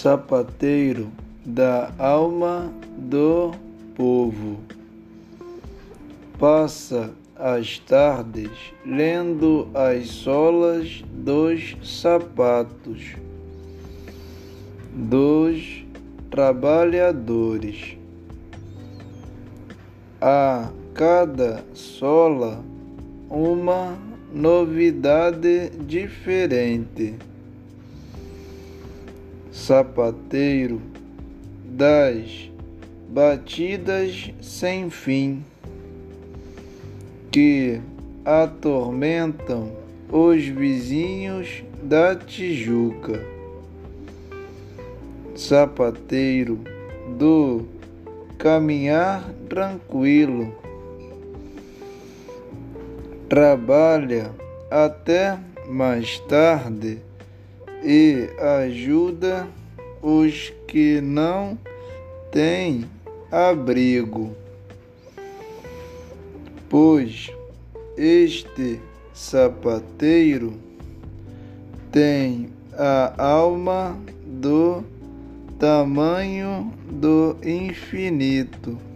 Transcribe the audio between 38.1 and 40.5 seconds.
atormentam os